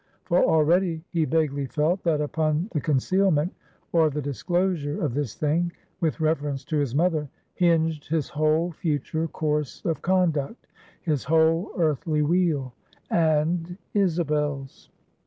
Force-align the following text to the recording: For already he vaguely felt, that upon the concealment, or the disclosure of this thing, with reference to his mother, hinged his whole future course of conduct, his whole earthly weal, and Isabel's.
For 0.23 0.43
already 0.43 1.03
he 1.11 1.25
vaguely 1.25 1.67
felt, 1.67 2.01
that 2.05 2.21
upon 2.21 2.69
the 2.71 2.81
concealment, 2.81 3.53
or 3.91 4.09
the 4.09 4.19
disclosure 4.19 4.99
of 4.99 5.13
this 5.13 5.35
thing, 5.35 5.71
with 5.99 6.19
reference 6.19 6.65
to 6.65 6.77
his 6.79 6.95
mother, 6.95 7.29
hinged 7.53 8.07
his 8.07 8.29
whole 8.29 8.71
future 8.71 9.27
course 9.27 9.85
of 9.85 10.01
conduct, 10.01 10.65
his 11.03 11.25
whole 11.25 11.71
earthly 11.77 12.23
weal, 12.23 12.73
and 13.11 13.77
Isabel's. 13.93 14.89